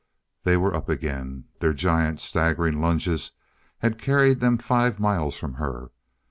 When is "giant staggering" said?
1.73-2.81